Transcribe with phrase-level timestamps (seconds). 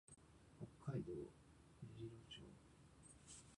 [0.81, 1.13] 北海道
[1.95, 2.41] 根室市